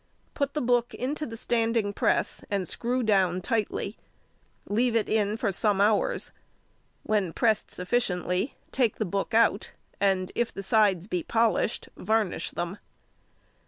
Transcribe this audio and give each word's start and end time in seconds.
Put 0.33 0.55
the 0.55 0.63
book 0.63 0.95
into 0.95 1.27
the 1.27 1.37
standing 1.37 1.93
press, 1.93 2.43
and 2.49 2.67
screw 2.67 3.03
down 3.03 3.39
tightly. 3.39 3.99
Leave 4.65 4.95
in 4.95 5.37
for 5.37 5.51
some 5.51 5.79
hours. 5.79 6.31
When 7.03 7.33
pressed 7.33 7.69
sufficiently, 7.69 8.55
take 8.71 8.95
the 8.95 9.05
book 9.05 9.35
out, 9.35 9.73
and 9.99 10.31
if 10.33 10.51
the 10.51 10.63
sides 10.63 11.05
be 11.05 11.21
polished, 11.21 11.87
varnish 11.95 12.49
them. 12.49 12.79